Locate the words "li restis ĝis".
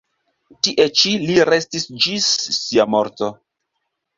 1.25-2.31